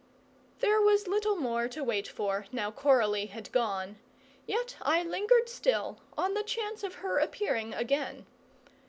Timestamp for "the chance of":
6.33-6.95